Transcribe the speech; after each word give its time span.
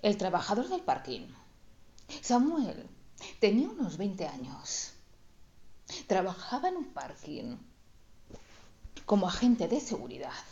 El 0.00 0.16
trabajador 0.16 0.68
del 0.68 0.82
parking. 0.82 1.26
Samuel 2.22 2.88
tenía 3.40 3.68
unos 3.68 3.96
20 3.96 4.28
años. 4.28 4.92
Trabajaba 6.06 6.68
en 6.68 6.76
un 6.76 6.92
parking 6.92 7.56
como 9.06 9.26
agente 9.26 9.66
de 9.66 9.80
seguridad. 9.80 10.44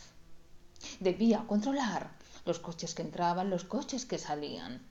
Debía 0.99 1.47
controlar 1.47 2.11
los 2.45 2.59
coches 2.59 2.93
que 2.93 3.03
entraban, 3.03 3.49
los 3.49 3.63
coches 3.63 4.05
que 4.05 4.17
salían. 4.17 4.85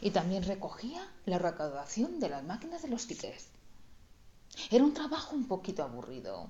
Y 0.00 0.10
también 0.10 0.44
recogía 0.44 1.06
la 1.26 1.38
recaudación 1.38 2.18
de 2.18 2.30
las 2.30 2.42
máquinas 2.44 2.80
de 2.80 2.88
los 2.88 3.06
tickets. 3.06 3.48
Era 4.70 4.84
un 4.84 4.94
trabajo 4.94 5.36
un 5.36 5.46
poquito 5.46 5.82
aburrido. 5.82 6.48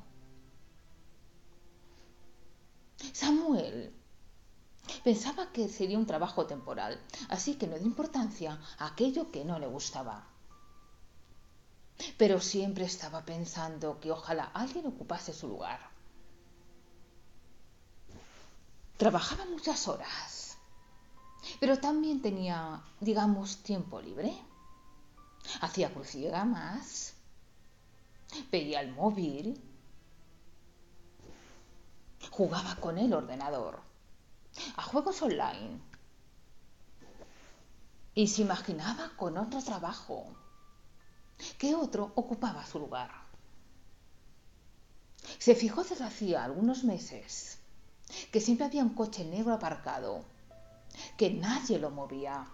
Samuel 3.12 4.00
Pensaba 5.11 5.51
que 5.53 5.69
sería 5.69 5.99
un 5.99 6.07
trabajo 6.07 6.47
temporal, 6.47 6.93
así 7.31 7.57
que 7.57 7.67
no 7.67 7.77
dio 7.77 7.89
importancia 7.89 8.61
a 8.79 8.87
aquello 8.87 9.32
que 9.32 9.45
no 9.45 9.59
le 9.59 9.67
gustaba. 9.67 10.25
Pero 12.17 12.41
siempre 12.41 12.85
estaba 12.85 13.25
pensando 13.25 13.99
que 13.99 14.13
ojalá 14.13 14.45
alguien 14.54 14.87
ocupase 14.87 15.32
su 15.32 15.49
lugar. 15.49 15.81
Trabajaba 18.99 19.46
muchas 19.46 19.89
horas, 19.89 20.57
pero 21.59 21.81
también 21.81 22.23
tenía, 22.23 22.81
digamos, 23.01 23.65
tiempo 23.65 24.01
libre. 24.01 24.32
Hacía 25.61 25.93
crucigramas, 25.93 27.15
veía 28.53 28.81
el 28.81 28.93
móvil, 28.93 29.61
jugaba 32.31 32.77
con 32.77 32.97
el 32.97 33.12
ordenador 33.12 33.89
a 34.77 34.83
juegos 34.83 35.22
online. 35.22 35.81
Y 38.14 38.27
se 38.28 38.42
imaginaba 38.42 39.12
con 39.17 39.39
otro 39.39 39.62
trabajo, 39.62 40.27
que 41.59 41.75
otro 41.75 42.12
ocupaba 42.17 42.67
su 42.67 42.78
lugar. 42.78 43.11
Se 45.39 45.55
fijó 45.55 45.84
desde 45.84 46.05
hacía 46.05 46.45
algunos 46.45 46.84
meses 46.84 47.59
que 48.33 48.41
siempre 48.41 48.67
había 48.67 48.83
un 48.83 48.95
coche 48.95 49.25
negro 49.25 49.53
aparcado, 49.53 50.25
que 51.17 51.31
nadie 51.31 51.78
lo 51.78 51.91
movía. 51.91 52.47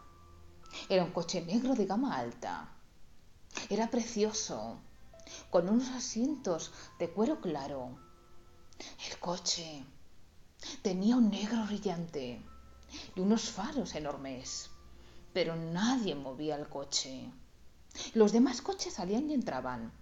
Era 0.89 1.05
un 1.05 1.13
coche 1.13 1.41
negro 1.43 1.75
de 1.75 1.87
gama 1.87 2.17
alta. 2.17 2.69
Era 3.71 3.91
precioso, 3.91 4.79
con 5.51 5.69
unos 5.69 5.89
asientos 5.91 6.73
de 6.99 7.11
cuero 7.11 7.41
claro. 7.41 7.99
El 9.09 9.19
coche 9.19 9.85
Tenía 10.83 11.17
un 11.17 11.31
negro 11.31 11.65
brillante 11.67 12.41
y 13.15 13.21
unos 13.21 13.51
faros 13.51 13.95
enormes, 13.95 14.71
pero 15.33 15.57
nadie 15.57 16.15
movía 16.15 16.57
el 16.57 16.69
coche. 16.69 17.31
Los 18.15 18.33
demás 18.33 18.63
coches 18.63 18.95
salían 18.95 19.31
y 19.31 19.35
entraban. 19.35 19.93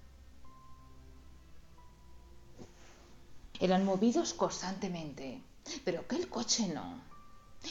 Eran 3.61 3.85
movidos 3.85 4.35
constantemente, 4.35 5.43
pero 5.85 6.01
aquel 6.01 6.29
coche 6.29 6.69
no. 6.69 7.01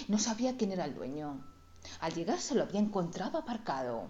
No 0.07 0.17
sabía 0.17 0.57
quién 0.57 0.71
era 0.71 0.85
el 0.85 0.95
dueño. 0.95 1.45
Al 1.99 2.13
llegar 2.13 2.39
se 2.39 2.55
lo 2.55 2.63
había 2.63 2.79
encontrado 2.79 3.37
aparcado. 3.37 4.07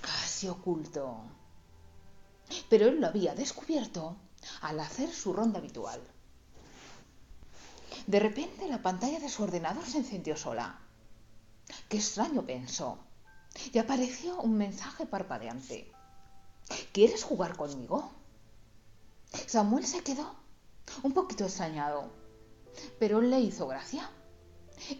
Casi 0.00 0.48
oculto. 0.48 1.22
Pero 2.68 2.86
él 2.86 3.00
lo 3.00 3.06
había 3.08 3.34
descubierto 3.34 4.16
al 4.60 4.80
hacer 4.80 5.12
su 5.12 5.32
ronda 5.32 5.58
habitual. 5.58 6.00
De 8.06 8.20
repente 8.20 8.68
la 8.68 8.82
pantalla 8.82 9.18
de 9.18 9.28
su 9.28 9.42
ordenador 9.42 9.84
se 9.84 9.98
encendió 9.98 10.36
sola. 10.36 10.78
Qué 11.88 11.96
extraño 11.96 12.44
pensó. 12.44 12.98
Y 13.72 13.78
apareció 13.78 14.40
un 14.40 14.56
mensaje 14.56 15.06
parpadeante. 15.06 15.90
¿Quieres 16.92 17.24
jugar 17.24 17.56
conmigo? 17.56 18.10
Samuel 19.46 19.86
se 19.86 20.02
quedó 20.02 20.34
un 21.02 21.12
poquito 21.12 21.44
extrañado, 21.44 22.10
pero 22.98 23.20
le 23.20 23.40
hizo 23.40 23.66
gracia 23.66 24.10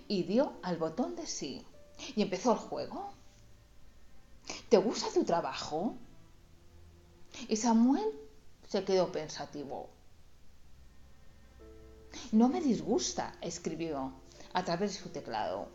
y 0.08 0.24
dio 0.24 0.54
al 0.62 0.78
botón 0.78 1.16
de 1.16 1.26
sí 1.26 1.66
y 2.14 2.22
empezó 2.22 2.52
el 2.52 2.58
juego. 2.58 3.12
¿Te 4.68 4.78
gusta 4.78 5.06
tu 5.12 5.24
trabajo? 5.24 5.94
Y 7.48 7.56
Samuel 7.56 8.25
se 8.68 8.84
quedó 8.84 9.12
pensativo. 9.12 9.88
No 12.32 12.48
me 12.48 12.60
disgusta, 12.60 13.34
escribió 13.40 14.12
a 14.52 14.64
través 14.64 14.94
de 14.94 15.02
su 15.02 15.08
teclado. 15.10 15.68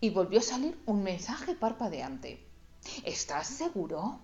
Y 0.00 0.10
volvió 0.10 0.40
a 0.40 0.42
salir 0.42 0.80
un 0.86 1.02
mensaje 1.02 1.54
parpadeante. 1.54 2.46
¿Estás 3.04 3.46
seguro? 3.46 4.20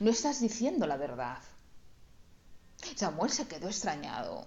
No 0.00 0.10
estás 0.10 0.40
diciendo 0.40 0.86
la 0.86 0.96
verdad. 0.96 1.38
Samuel 2.96 3.30
se 3.30 3.46
quedó 3.46 3.68
extrañado 3.68 4.46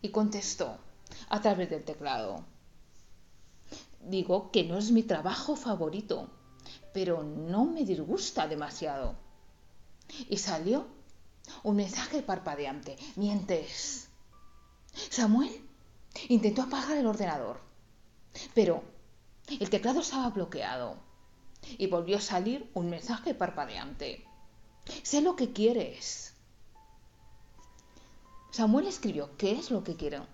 y 0.00 0.10
contestó 0.10 0.78
a 1.28 1.40
través 1.40 1.70
del 1.70 1.84
teclado. 1.84 2.44
Digo 4.00 4.50
que 4.50 4.64
no 4.64 4.78
es 4.78 4.90
mi 4.90 5.02
trabajo 5.02 5.56
favorito, 5.56 6.30
pero 6.92 7.22
no 7.22 7.64
me 7.64 7.84
disgusta 7.84 8.46
demasiado. 8.46 9.16
Y 10.28 10.38
salió 10.38 10.86
un 11.62 11.76
mensaje 11.76 12.22
parpadeante. 12.22 12.96
Mientes. 13.16 14.08
Samuel 15.10 15.68
intentó 16.28 16.62
apagar 16.62 16.96
el 16.96 17.06
ordenador, 17.06 17.60
pero 18.54 18.82
el 19.48 19.70
teclado 19.70 20.00
estaba 20.00 20.30
bloqueado 20.30 20.96
y 21.76 21.86
volvió 21.86 22.18
a 22.18 22.20
salir 22.20 22.70
un 22.74 22.90
mensaje 22.90 23.34
parpadeante. 23.34 24.24
Sé 25.02 25.20
lo 25.20 25.36
que 25.36 25.52
quieres. 25.52 26.34
Samuel 28.50 28.86
escribió, 28.86 29.36
¿qué 29.36 29.52
es 29.52 29.70
lo 29.70 29.84
que 29.84 29.96
quiero? 29.96 30.26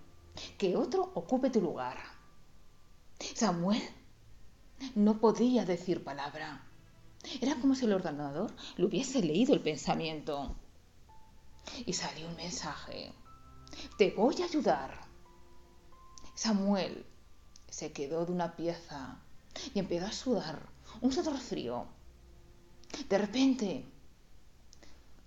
Que 0.57 0.75
otro 0.75 1.11
ocupe 1.13 1.49
tu 1.49 1.61
lugar. 1.61 1.97
Samuel 3.35 3.81
no 4.95 5.19
podía 5.19 5.65
decir 5.65 6.03
palabra. 6.03 6.63
Era 7.41 7.55
como 7.55 7.75
si 7.75 7.85
el 7.85 7.93
ordenador 7.93 8.53
le 8.77 8.85
hubiese 8.85 9.21
leído 9.21 9.53
el 9.53 9.61
pensamiento. 9.61 10.55
Y 11.85 11.93
salió 11.93 12.27
un 12.27 12.35
mensaje. 12.35 13.11
Te 13.97 14.11
voy 14.11 14.41
a 14.41 14.45
ayudar. 14.45 15.01
Samuel 16.35 17.05
se 17.69 17.91
quedó 17.91 18.25
de 18.25 18.31
una 18.31 18.55
pieza 18.55 19.19
y 19.73 19.79
empezó 19.79 20.05
a 20.05 20.11
sudar, 20.11 20.69
un 21.01 21.11
sudor 21.11 21.37
frío. 21.37 21.87
De 23.09 23.17
repente, 23.17 23.85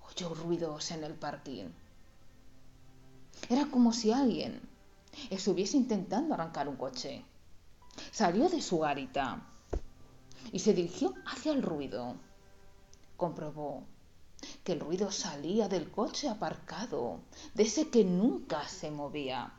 oyó 0.08 0.34
ruidos 0.34 0.90
en 0.90 1.04
el 1.04 1.14
parking. 1.14 1.66
Era 3.48 3.66
como 3.66 3.92
si 3.92 4.12
alguien 4.12 4.60
estuviese 5.30 5.76
intentando 5.76 6.34
arrancar 6.34 6.68
un 6.68 6.76
coche. 6.76 7.24
Salió 8.12 8.48
de 8.48 8.62
su 8.62 8.78
garita 8.78 9.42
y 10.52 10.58
se 10.58 10.74
dirigió 10.74 11.14
hacia 11.26 11.52
el 11.52 11.62
ruido. 11.62 12.16
Comprobó 13.16 13.84
que 14.64 14.72
el 14.72 14.80
ruido 14.80 15.10
salía 15.10 15.68
del 15.68 15.90
coche 15.90 16.28
aparcado, 16.28 17.20
de 17.54 17.64
ese 17.64 17.88
que 17.88 18.04
nunca 18.04 18.66
se 18.68 18.90
movía. 18.90 19.52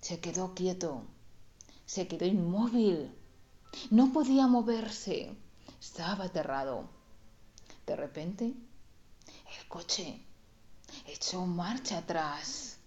Se 0.00 0.20
quedó 0.20 0.54
quieto, 0.54 1.02
se 1.84 2.06
quedó 2.06 2.24
inmóvil, 2.24 3.12
no 3.90 4.12
podía 4.12 4.46
moverse, 4.46 5.36
estaba 5.80 6.24
aterrado. 6.26 6.88
De 7.86 7.96
repente, 7.96 8.44
el 8.46 9.68
coche 9.68 10.24
echó 11.06 11.44
marcha 11.46 11.98
atrás, 11.98 12.78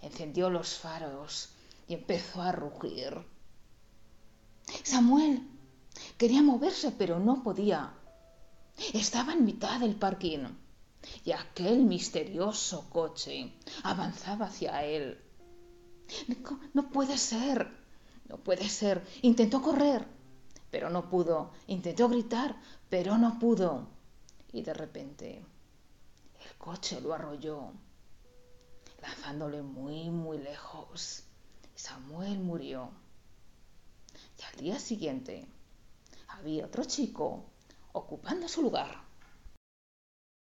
encendió 0.00 0.50
los 0.50 0.78
faros 0.78 1.50
y 1.86 1.94
empezó 1.94 2.42
a 2.42 2.52
rugir. 2.52 3.24
Samuel, 4.84 5.46
Quería 6.20 6.42
moverse, 6.42 6.92
pero 6.92 7.18
no 7.18 7.42
podía. 7.42 7.94
Estaba 8.92 9.32
en 9.32 9.46
mitad 9.46 9.80
del 9.80 9.96
parking 9.96 10.44
y 11.24 11.32
aquel 11.32 11.78
misterioso 11.84 12.90
coche 12.90 13.54
avanzaba 13.84 14.44
hacia 14.44 14.84
él. 14.84 15.18
No, 16.74 16.90
puede 16.90 17.16
ser, 17.16 17.70
no 18.28 18.36
puede 18.36 18.68
ser. 18.68 19.02
Intentó 19.22 19.62
correr, 19.62 20.06
pero 20.70 20.90
no 20.90 21.08
pudo. 21.08 21.52
Intentó 21.68 22.10
gritar, 22.10 22.54
pero 22.90 23.16
no 23.16 23.38
pudo. 23.38 23.88
Y 24.52 24.60
de 24.60 24.74
repente 24.74 25.38
el 25.38 26.54
coche 26.58 27.00
lo 27.00 27.14
arrolló, 27.14 27.72
lanzándole 29.00 29.62
muy, 29.62 30.10
muy 30.10 30.36
lejos. 30.36 31.22
Samuel 31.74 32.40
murió. 32.40 32.90
Y 34.38 34.42
al 34.42 34.60
día 34.60 34.78
siguiente 34.78 35.48
había 36.40 36.64
otro 36.66 36.84
chico 36.84 37.44
ocupando 37.92 38.48
su 38.48 38.62
lugar. 38.62 39.09